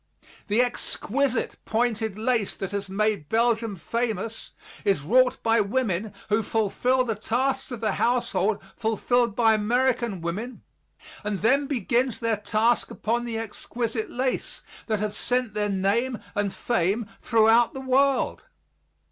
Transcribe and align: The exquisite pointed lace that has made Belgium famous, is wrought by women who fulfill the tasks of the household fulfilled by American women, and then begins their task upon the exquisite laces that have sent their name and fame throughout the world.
The 0.47 0.63
exquisite 0.63 1.57
pointed 1.63 2.17
lace 2.17 2.55
that 2.55 2.71
has 2.71 2.89
made 2.89 3.29
Belgium 3.29 3.75
famous, 3.75 4.51
is 4.83 5.01
wrought 5.03 5.37
by 5.43 5.61
women 5.61 6.11
who 6.29 6.41
fulfill 6.41 7.03
the 7.03 7.13
tasks 7.13 7.69
of 7.69 7.81
the 7.81 7.91
household 7.91 8.63
fulfilled 8.75 9.35
by 9.35 9.53
American 9.53 10.19
women, 10.21 10.63
and 11.23 11.37
then 11.41 11.67
begins 11.67 12.19
their 12.19 12.37
task 12.37 12.89
upon 12.89 13.25
the 13.25 13.37
exquisite 13.37 14.09
laces 14.09 14.63
that 14.87 14.99
have 15.01 15.13
sent 15.15 15.53
their 15.53 15.69
name 15.69 16.17
and 16.33 16.51
fame 16.51 17.07
throughout 17.21 17.75
the 17.75 17.79
world. 17.81 18.41